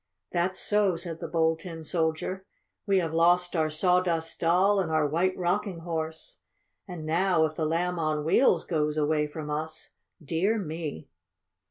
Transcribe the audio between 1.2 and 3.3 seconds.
Bold Tin Soldier. "We have